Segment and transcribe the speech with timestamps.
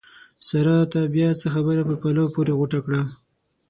[0.47, 0.77] سارا!
[0.91, 3.01] تا بیا څه خبره په پلو پورې غوټه کړه؟!